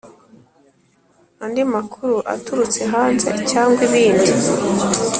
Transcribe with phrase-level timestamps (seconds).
[1.43, 4.29] Andi makuru aturutse hanze cyangwa ibindi